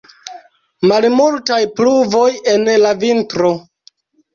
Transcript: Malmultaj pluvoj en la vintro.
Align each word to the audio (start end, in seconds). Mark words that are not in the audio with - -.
Malmultaj 0.93 1.61
pluvoj 1.83 2.27
en 2.57 2.77
la 2.87 2.99
vintro. 3.09 3.59